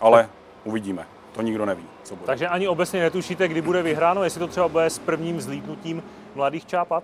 Ale 0.01 0.29
uvidíme, 0.63 1.07
to 1.31 1.41
nikdo 1.41 1.65
neví, 1.65 1.85
co 2.03 2.15
bude. 2.15 2.25
Takže 2.25 2.47
ani 2.47 2.67
obecně 2.67 3.01
netušíte, 3.01 3.47
kdy 3.47 3.61
bude 3.61 3.81
vyhráno, 3.81 4.23
jestli 4.23 4.39
to 4.39 4.47
třeba 4.47 4.67
bude 4.67 4.89
s 4.89 4.99
prvním 4.99 5.41
zlítnutím 5.41 6.03
mladých 6.35 6.65
čápat? 6.65 7.03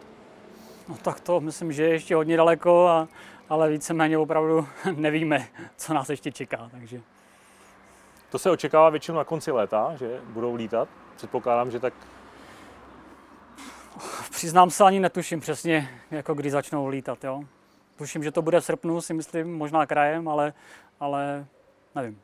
No 0.89 0.97
tak 1.01 1.19
to 1.19 1.39
myslím, 1.39 1.73
že 1.73 1.83
je 1.83 1.89
ještě 1.89 2.15
hodně 2.15 2.37
daleko, 2.37 2.87
a, 2.87 3.07
ale 3.49 3.69
víceméně 3.69 4.17
opravdu 4.17 4.67
nevíme, 4.95 5.47
co 5.77 5.93
nás 5.93 6.09
ještě 6.09 6.31
čeká. 6.31 6.69
Takže. 6.71 7.01
To 8.29 8.39
se 8.39 8.51
očekává 8.51 8.89
většinou 8.89 9.17
na 9.17 9.23
konci 9.23 9.51
léta, 9.51 9.95
že 9.95 10.19
budou 10.29 10.55
lítat. 10.55 10.89
Předpokládám, 11.15 11.71
že 11.71 11.79
tak 11.79 11.93
Přiznám 14.29 14.69
se, 14.69 14.83
ani 14.83 14.99
netuším 14.99 15.39
přesně, 15.39 15.89
jako 16.11 16.33
kdy 16.33 16.51
začnou 16.51 16.87
lítat. 16.87 17.23
Jo? 17.23 17.43
Tuším, 17.97 18.23
že 18.23 18.31
to 18.31 18.41
bude 18.41 18.59
v 18.59 18.65
srpnu, 18.65 19.01
si 19.01 19.13
myslím, 19.13 19.57
možná 19.57 19.85
krajem, 19.85 20.27
ale, 20.27 20.53
ale 20.99 21.45
nevím. 21.95 22.21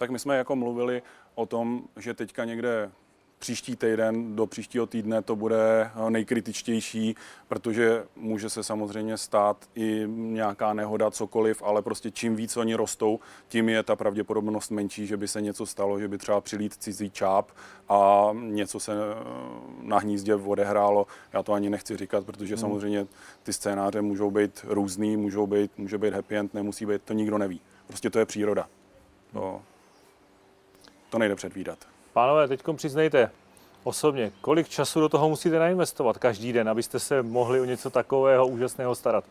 Tak 0.00 0.10
my 0.10 0.18
jsme 0.18 0.36
jako 0.36 0.56
mluvili 0.56 1.02
o 1.34 1.46
tom, 1.46 1.82
že 1.96 2.14
teďka 2.14 2.44
někde 2.44 2.90
příští 3.38 3.76
týden 3.76 4.36
do 4.36 4.46
příštího 4.46 4.86
týdne 4.86 5.22
to 5.22 5.36
bude 5.36 5.90
eh, 6.06 6.10
nejkritičtější, 6.10 7.16
protože 7.48 8.04
může 8.16 8.50
se 8.50 8.62
samozřejmě 8.62 9.18
stát 9.18 9.56
i 9.74 10.04
nějaká 10.08 10.72
nehoda, 10.72 11.10
cokoliv, 11.10 11.62
ale 11.62 11.82
prostě 11.82 12.10
čím 12.10 12.36
víc 12.36 12.56
oni 12.56 12.74
rostou, 12.74 13.20
tím 13.48 13.68
je 13.68 13.82
ta 13.82 13.96
pravděpodobnost 13.96 14.70
menší, 14.70 15.06
že 15.06 15.16
by 15.16 15.28
se 15.28 15.40
něco 15.40 15.66
stalo, 15.66 16.00
že 16.00 16.08
by 16.08 16.18
třeba 16.18 16.40
přilít 16.40 16.74
cizí 16.74 17.10
čáp 17.10 17.50
a 17.88 18.30
něco 18.32 18.80
se 18.80 18.92
eh, 18.92 19.14
na 19.82 19.98
hnízdě 19.98 20.34
odehrálo. 20.34 21.06
Já 21.32 21.42
to 21.42 21.52
ani 21.52 21.70
nechci 21.70 21.96
říkat, 21.96 22.26
protože 22.26 22.54
hmm. 22.54 22.60
samozřejmě 22.60 23.06
ty 23.42 23.52
scénáře 23.52 24.02
můžou 24.02 24.30
být 24.30 24.64
různý, 24.68 25.16
můžou 25.16 25.46
být, 25.46 25.78
může 25.78 25.98
být 25.98 26.14
happy 26.14 26.36
end, 26.36 26.54
nemusí 26.54 26.86
být, 26.86 27.02
to 27.02 27.12
nikdo 27.12 27.38
neví. 27.38 27.60
Prostě 27.86 28.10
to 28.10 28.18
je 28.18 28.26
příroda. 28.26 28.68
To, 29.32 29.62
to 31.10 31.18
nejde 31.18 31.34
předvídat. 31.34 31.78
Pánové, 32.12 32.48
teď 32.48 32.62
přiznejte 32.76 33.30
osobně, 33.84 34.32
kolik 34.40 34.68
času 34.68 35.00
do 35.00 35.08
toho 35.08 35.28
musíte 35.28 35.58
nainvestovat 35.58 36.18
každý 36.18 36.52
den, 36.52 36.68
abyste 36.68 36.98
se 36.98 37.22
mohli 37.22 37.60
o 37.60 37.64
něco 37.64 37.90
takového 37.90 38.46
úžasného 38.46 38.94
starat? 38.94 39.24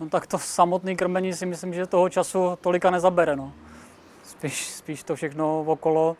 No 0.00 0.08
tak 0.08 0.26
to 0.26 0.38
samotné 0.38 0.94
krmení 0.94 1.32
si 1.32 1.46
myslím, 1.46 1.74
že 1.74 1.86
toho 1.86 2.08
času 2.08 2.58
tolika 2.60 2.90
nezabere. 2.90 3.36
No. 3.36 3.52
Spíš, 4.24 4.66
spíš 4.66 5.02
to 5.02 5.16
všechno 5.16 5.60
okolo 5.60 6.16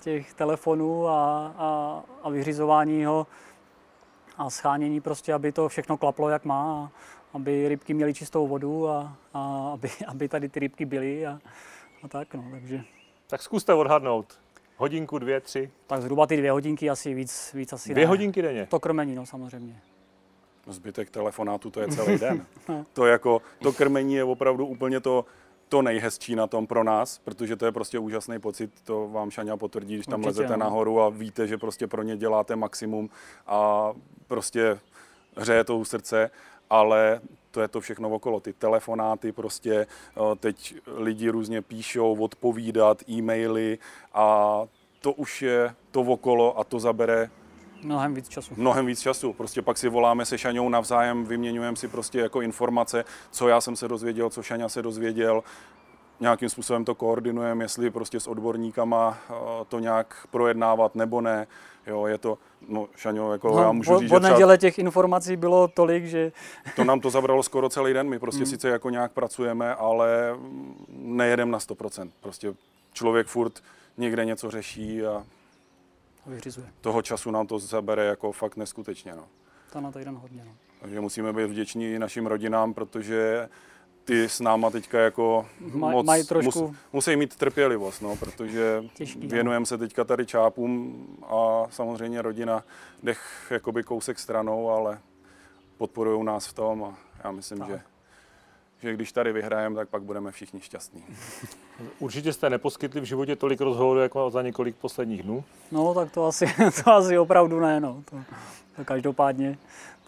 těch 0.00 0.34
telefonů 0.34 1.08
a, 1.08 1.46
a, 1.58 2.02
a 2.22 2.30
vyřizování 2.30 3.04
ho 3.04 3.26
a 4.38 4.50
schánění 4.50 5.00
prostě, 5.00 5.34
aby 5.34 5.52
to 5.52 5.68
všechno 5.68 5.96
klaplo, 5.96 6.28
jak 6.28 6.44
má, 6.44 6.62
a 6.62 6.90
aby 7.32 7.68
rybky 7.68 7.94
měly 7.94 8.14
čistou 8.14 8.46
vodu 8.48 8.88
a, 8.88 9.16
a 9.34 9.70
aby, 9.72 9.90
aby 10.06 10.28
tady 10.28 10.48
ty 10.48 10.60
rybky 10.60 10.84
byly 10.84 11.26
a, 11.26 11.38
a 12.02 12.08
tak. 12.08 12.34
No, 12.34 12.44
takže... 12.50 12.84
Tak 13.30 13.42
zkuste 13.42 13.74
odhadnout. 13.74 14.38
Hodinku, 14.76 15.18
dvě, 15.18 15.40
tři? 15.40 15.70
Tak 15.86 16.02
zhruba 16.02 16.26
ty 16.26 16.36
dvě 16.36 16.50
hodinky 16.52 16.90
asi 16.90 17.14
víc, 17.14 17.52
víc 17.54 17.72
asi 17.72 17.90
Dvě 17.90 18.04
ne. 18.04 18.08
hodinky 18.08 18.42
denně? 18.42 18.66
To 18.66 18.80
krmení, 18.80 19.14
no 19.14 19.26
samozřejmě. 19.26 19.80
Zbytek 20.66 21.10
telefonátu 21.10 21.70
to 21.70 21.80
je 21.80 21.88
celý 21.88 22.18
den. 22.20 22.46
no. 22.68 22.86
To 22.92 23.06
jako, 23.06 23.42
to 23.62 23.72
krmení 23.72 24.14
je 24.14 24.24
opravdu 24.24 24.66
úplně 24.66 25.00
to, 25.00 25.24
to 25.68 25.82
nejhezčí 25.82 26.36
na 26.36 26.46
tom 26.46 26.66
pro 26.66 26.84
nás, 26.84 27.18
protože 27.18 27.56
to 27.56 27.64
je 27.66 27.72
prostě 27.72 27.98
úžasný 27.98 28.38
pocit, 28.40 28.70
to 28.84 29.08
vám 29.08 29.30
Šaňa 29.30 29.56
potvrdí, 29.56 29.94
když 29.94 30.06
tam 30.06 30.20
Určitě, 30.20 30.28
lezete 30.40 30.56
no. 30.56 30.64
nahoru 30.64 31.00
a 31.00 31.08
víte, 31.08 31.46
že 31.46 31.58
prostě 31.58 31.86
pro 31.86 32.02
ně 32.02 32.16
děláte 32.16 32.56
maximum 32.56 33.10
a 33.46 33.92
prostě 34.26 34.78
hřeje 35.36 35.64
to 35.64 35.78
u 35.78 35.84
srdce, 35.84 36.30
ale 36.70 37.20
to 37.50 37.60
je 37.60 37.68
to 37.68 37.80
všechno 37.80 38.10
okolo, 38.10 38.40
ty 38.40 38.52
telefonáty 38.52 39.32
prostě, 39.32 39.86
teď 40.40 40.74
lidi 40.86 41.30
různě 41.30 41.62
píšou, 41.62 42.14
odpovídat, 42.14 43.02
e-maily 43.10 43.78
a 44.14 44.62
to 45.00 45.12
už 45.12 45.42
je 45.42 45.74
to 45.90 46.00
okolo 46.00 46.58
a 46.58 46.64
to 46.64 46.80
zabere 46.80 47.30
Mnohem 47.82 48.14
víc 48.14 48.28
času. 48.28 48.54
Mnohem 48.56 48.86
víc 48.86 49.00
času. 49.00 49.32
Prostě 49.32 49.62
pak 49.62 49.78
si 49.78 49.88
voláme 49.88 50.24
se 50.24 50.38
Šaňou 50.38 50.68
navzájem, 50.68 51.24
vyměňujeme 51.24 51.76
si 51.76 51.88
prostě 51.88 52.18
jako 52.18 52.40
informace, 52.40 53.04
co 53.30 53.48
já 53.48 53.60
jsem 53.60 53.76
se 53.76 53.88
dozvěděl, 53.88 54.30
co 54.30 54.42
Šaňa 54.42 54.68
se 54.68 54.82
dozvěděl. 54.82 55.42
Nějakým 56.20 56.48
způsobem 56.48 56.84
to 56.84 56.94
koordinujeme, 56.94 57.64
jestli 57.64 57.90
prostě 57.90 58.20
s 58.20 58.26
odborníkama 58.26 59.18
to 59.68 59.78
nějak 59.78 60.26
projednávat 60.30 60.94
nebo 60.94 61.20
ne. 61.20 61.46
Jo, 61.86 62.06
je 62.06 62.18
to, 62.18 62.38
no 62.68 62.88
Šaňo, 62.96 63.32
jako 63.32 63.56
no, 63.56 63.62
já 63.62 63.72
můžu 63.72 63.98
říct, 63.98 64.10
že 64.10 64.16
třeba... 64.16 64.28
neděle 64.32 64.58
těch 64.58 64.78
informací 64.78 65.36
bylo 65.36 65.68
tolik, 65.68 66.04
že... 66.04 66.32
To 66.76 66.84
nám 66.84 67.00
to 67.00 67.10
zabralo 67.10 67.42
skoro 67.42 67.68
celý 67.68 67.92
den, 67.92 68.08
my 68.08 68.18
prostě 68.18 68.40
mm. 68.40 68.46
sice 68.46 68.68
jako 68.68 68.90
nějak 68.90 69.12
pracujeme, 69.12 69.74
ale 69.74 70.36
nejedem 70.88 71.50
na 71.50 71.58
100%. 71.58 72.10
Prostě 72.20 72.54
člověk 72.92 73.26
furt 73.26 73.62
někde 73.96 74.24
něco 74.24 74.50
řeší 74.50 75.06
a 75.06 75.24
vyřizuje. 76.26 76.66
Toho 76.80 77.02
času 77.02 77.30
nám 77.30 77.46
to 77.46 77.58
zabere 77.58 78.04
jako 78.04 78.32
fakt 78.32 78.56
neskutečně. 78.56 79.14
No. 79.16 79.24
To 79.72 79.80
na 79.80 79.92
týden 79.92 80.14
hodně. 80.14 80.42
No. 80.46 80.52
Takže 80.80 81.00
musíme 81.00 81.32
být 81.32 81.46
vděční 81.46 81.98
našim 81.98 82.26
rodinám, 82.26 82.74
protože 82.74 83.48
ty 84.08 84.28
s 84.28 84.40
náma 84.40 84.70
teďka 84.70 84.98
jako 84.98 85.46
Maj, 85.60 85.92
moc 85.92 86.06
maj 86.06 86.24
trošku... 86.24 86.68
mus, 86.68 86.76
musí 86.92 87.16
mít 87.16 87.36
trpělivost, 87.36 88.02
no, 88.02 88.16
protože 88.16 88.82
no. 88.82 89.28
věnujeme 89.28 89.66
se 89.66 89.78
teďka 89.78 90.04
tady 90.04 90.26
čápům 90.26 91.06
a 91.26 91.66
samozřejmě 91.70 92.22
rodina 92.22 92.64
dech 93.02 93.46
jakoby 93.50 93.82
kousek 93.82 94.18
stranou, 94.18 94.70
ale 94.70 94.98
podporují 95.78 96.24
nás 96.24 96.46
v 96.46 96.52
tom 96.52 96.84
a 96.84 96.94
já 97.24 97.30
myslím, 97.30 97.58
tak. 97.58 97.68
že 97.68 97.80
že 98.82 98.94
když 98.94 99.12
tady 99.12 99.32
vyhrajeme, 99.32 99.76
tak 99.76 99.88
pak 99.88 100.02
budeme 100.02 100.32
všichni 100.32 100.60
šťastní. 100.60 101.04
Určitě 101.98 102.32
jste 102.32 102.50
neposkytli 102.50 103.00
v 103.00 103.04
životě 103.04 103.36
tolik 103.36 103.60
rozhovorů 103.60 104.00
jako 104.00 104.30
za 104.30 104.42
několik 104.42 104.76
posledních 104.76 105.22
dnů? 105.22 105.44
No, 105.72 105.94
tak 105.94 106.12
to 106.12 106.26
asi, 106.26 106.46
to 106.84 106.92
asi 106.92 107.18
opravdu 107.18 107.60
ne. 107.60 107.80
No. 107.80 108.02
To, 108.10 108.16
to 108.76 108.84
každopádně, 108.84 109.58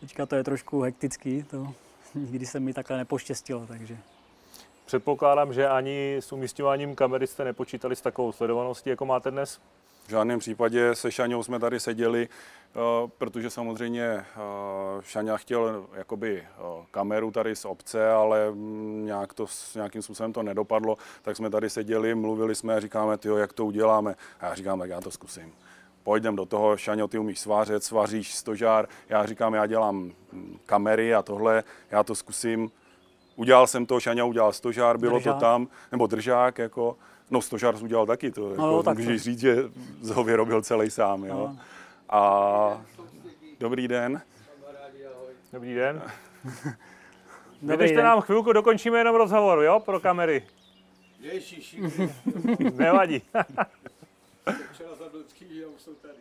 teďka 0.01 0.27
to 0.27 0.37
je 0.37 0.45
trošku 0.45 0.81
hektický, 0.81 1.43
to 1.43 1.75
nikdy 2.15 2.47
se 2.47 2.61
mi 2.61 2.73
takhle 2.73 2.97
nepoštěstilo, 2.97 3.67
takže... 3.67 3.97
Předpokládám, 4.87 5.53
že 5.53 5.69
ani 5.69 6.17
s 6.17 6.33
umístěváním 6.33 6.95
kamery 6.95 7.27
jste 7.27 7.45
nepočítali 7.45 7.97
s 7.97 8.01
takovou 8.01 8.33
sledovaností, 8.33 8.91
jako 8.91 9.07
máte 9.07 9.31
dnes? 9.31 9.61
V 10.07 10.11
žádném 10.11 10.39
případě 10.39 10.95
se 10.95 11.13
Šaňou 11.13 11.43
jsme 11.43 11.59
tady 11.59 11.81
seděli, 11.81 12.29
eh, 12.29 12.79
protože 13.19 13.51
samozřejmě 13.51 14.05
eh, 14.05 14.25
Šaňa 15.03 15.37
chtěl 15.37 15.87
jakoby 15.95 16.43
eh, 16.43 16.87
kameru 16.91 17.31
tady 17.31 17.57
z 17.57 17.65
obce, 17.65 18.11
ale 18.11 18.51
mm, 18.51 19.07
nějak 19.07 19.35
to, 19.35 19.47
nějakým 19.75 20.03
způsobem 20.03 20.33
to 20.33 20.43
nedopadlo, 20.43 20.99
tak 21.23 21.37
jsme 21.37 21.51
tady 21.51 21.71
seděli, 21.71 22.15
mluvili 22.15 22.55
jsme 22.55 22.75
a 22.75 22.81
říkáme, 22.81 23.19
tyjo, 23.19 23.37
jak 23.37 23.53
to 23.53 23.67
uděláme. 23.67 24.15
A 24.41 24.47
já 24.47 24.55
říkám, 24.55 24.79
tak 24.79 24.91
já 24.91 25.01
to 25.01 25.11
zkusím. 25.11 25.53
Pojďme 26.03 26.33
do 26.33 26.47
toho, 26.47 26.77
Šaňo, 26.77 27.09
ty 27.09 27.19
umíš 27.19 27.41
svářet, 27.41 27.85
svaříš 27.85 28.35
stožár, 28.35 28.89
já 29.09 29.27
říkám, 29.27 29.55
já 29.55 29.67
dělám 29.67 29.97
mm, 30.33 30.59
kamery 30.67 31.15
a 31.15 31.23
tohle, 31.23 31.65
já 31.91 32.03
to 32.03 32.15
zkusím. 32.15 32.71
Udělal 33.37 33.67
jsem 33.67 33.87
to, 33.87 34.01
Šaňa 34.01 34.25
udělal 34.25 34.53
stožár, 34.53 34.99
bylo 34.99 35.19
držák. 35.19 35.35
to 35.35 35.41
tam, 35.41 35.69
nebo 35.93 36.07
držák, 36.07 36.59
jako, 36.59 36.97
No 37.31 37.43
Stožár 37.43 37.75
udělal 37.83 38.07
taky 38.07 38.31
to. 38.31 38.41
No, 38.41 38.51
jako, 38.51 38.83
tak 38.83 38.99
můžeš 38.99 39.21
to. 39.21 39.25
říct, 39.25 39.41
že 39.41 39.57
ho 40.15 40.25
vyrobil 40.25 40.63
celý 40.63 40.91
sám. 40.91 41.25
Jo? 41.25 41.35
No. 41.35 41.59
A 42.09 42.83
dobrý 43.61 43.89
den. 43.89 44.23
Dobrý 45.53 45.75
den. 45.75 46.03
Vydržte 47.63 48.03
nám 48.03 48.21
chvilku, 48.21 48.53
dokončíme 48.53 48.99
jenom 48.99 49.17
rozhovor, 49.17 49.63
jo, 49.63 49.81
pro 49.81 50.01
kamery. 50.01 50.47
Ježiši. 51.21 51.81
Nevadí. 52.75 53.23
Včera 54.73 54.91
že 55.55 55.67
už 55.67 55.83
jsou 55.83 55.95
tady. 55.95 56.15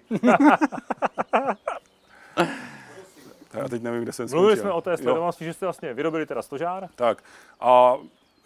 Já 3.53 3.67
teď 3.67 3.81
nevím, 3.81 4.03
kde 4.03 4.13
jsem 4.13 4.27
Mluvili 4.31 4.57
jsme 4.57 4.71
o 4.71 4.81
té 4.81 4.97
sledovanosti, 4.97 5.45
že 5.45 5.53
jste 5.53 5.65
vlastně 5.65 5.93
vyrobili 5.93 6.25
teda 6.25 6.41
stožár. 6.41 6.89
Tak 6.95 7.23
a 7.59 7.93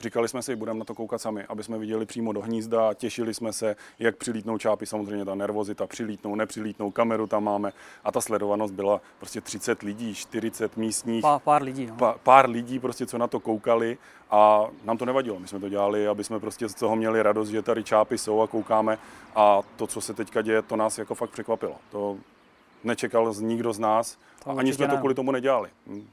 Říkali 0.04 0.28
jsme 0.28 0.42
si, 0.42 0.56
budeme 0.56 0.80
na 0.80 0.86
to 0.86 0.96
koukat 0.96 1.22
sami, 1.22 1.44
aby 1.50 1.64
jsme 1.64 1.78
viděli 1.78 2.06
přímo 2.06 2.34
do 2.34 2.42
hnízda 2.42 2.94
těšili 2.94 3.34
jsme 3.34 3.54
se, 3.54 3.76
jak 4.00 4.18
přilítnou 4.18 4.58
čápy, 4.58 4.86
samozřejmě 4.86 5.26
ta 5.26 5.36
nervozita, 5.36 5.88
přilítnou, 5.88 6.36
nepřilítnou, 6.36 6.92
kameru 6.92 7.28
tam 7.28 7.44
máme 7.44 7.74
a 8.04 8.12
ta 8.12 8.22
sledovanost 8.22 8.74
byla 8.74 9.02
prostě 9.20 9.42
30 9.42 9.82
lidí, 9.82 10.16
40 10.16 10.78
místních, 10.78 11.22
Pár, 11.22 11.40
pár 11.40 11.64
lidí. 11.64 11.86
No. 11.86 11.96
pa- 11.96 12.16
pár 12.24 12.50
lidí, 12.50 12.80
prostě, 12.80 13.06
co 13.06 13.18
na 13.18 13.28
to 13.28 13.40
koukali 13.40 13.98
a 14.32 14.68
nám 14.84 14.98
to 14.98 15.06
nevadilo. 15.06 15.40
My 15.40 15.48
jsme 15.48 15.60
to 15.60 15.70
dělali, 15.70 16.08
aby 16.08 16.24
jsme 16.24 16.40
prostě 16.40 16.70
z 16.70 16.74
toho 16.74 16.96
měli 16.96 17.22
radost, 17.24 17.50
že 17.50 17.62
tady 17.62 17.84
čápy 17.84 18.18
jsou 18.18 18.42
a 18.42 18.48
koukáme 18.48 18.98
a 19.36 19.60
to, 19.76 19.88
co 19.88 20.02
se 20.02 20.14
teďka 20.14 20.42
děje, 20.42 20.62
to 20.62 20.76
nás 20.76 20.98
jako 20.98 21.16
fakt 21.16 21.30
překvapilo. 21.30 21.76
To 21.92 22.18
nečekal 22.84 23.34
z 23.34 23.42
nikdo 23.42 23.74
z 23.74 23.80
nás 23.80 24.18
To 24.44 24.50
a 24.50 24.54
ani 24.60 24.74
jsme 24.74 24.88
to 24.88 24.94
ne. 24.94 25.00
kvůli 25.00 25.14
tomu 25.16 25.32
nedělali. 25.32 25.70
Hm. 25.88 26.08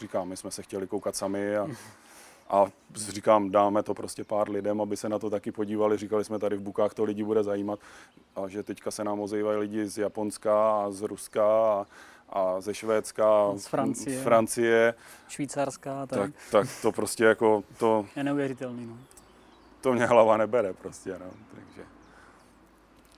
Říkám, 0.00 0.28
my 0.28 0.36
jsme 0.36 0.50
se 0.50 0.62
chtěli 0.62 0.86
koukat 0.86 1.16
sami 1.16 1.56
a, 1.56 1.66
a 2.50 2.66
říkám, 2.94 3.50
dáme 3.50 3.82
to 3.82 3.94
prostě 3.94 4.24
pár 4.24 4.50
lidem, 4.50 4.80
aby 4.80 4.96
se 4.96 5.08
na 5.08 5.18
to 5.18 5.30
taky 5.30 5.52
podívali. 5.52 5.96
Říkali 5.96 6.24
jsme 6.24 6.38
tady 6.38 6.56
v 6.56 6.60
Bukách, 6.60 6.94
to 6.94 7.04
lidi 7.04 7.24
bude 7.24 7.42
zajímat 7.42 7.78
a 8.36 8.48
že 8.48 8.62
teďka 8.62 8.90
se 8.90 9.04
nám 9.04 9.20
ozývají 9.20 9.58
lidi 9.58 9.88
z 9.88 9.98
Japonska 9.98 10.76
a 10.84 10.90
z 10.90 11.02
Ruska 11.02 11.44
a, 11.46 11.86
a 12.28 12.60
ze 12.60 12.74
Švédska, 12.74 13.52
Z 13.56 13.66
Francie. 13.66 14.20
z 14.20 14.22
Francie 14.22 14.94
Švýcarská, 15.28 16.06
tak, 16.06 16.18
tak, 16.20 16.32
tak 16.50 16.68
to 16.82 16.92
prostě 16.92 17.24
jako, 17.24 17.64
to, 17.78 18.06
je 18.16 18.24
neuvěřitelný. 18.24 18.86
No. 18.86 18.96
to 19.80 19.92
mě 19.92 20.06
hlava 20.06 20.36
nebere 20.36 20.72
prostě, 20.72 21.10
no. 21.10 21.30
Takže 21.54 21.82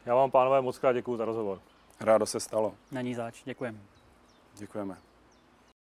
Já 0.07 0.15
vám, 0.15 0.31
pánové, 0.31 0.61
moc 0.61 0.79
krát 0.79 0.93
děkuji 0.93 1.17
za 1.17 1.25
rozhovor. 1.25 1.61
rádo 2.01 2.27
se 2.27 2.41
stalo. 2.41 2.75
Není 2.93 3.15
zač, 3.15 3.43
děkujeme. 3.45 3.79
Děkujeme. 4.59 4.97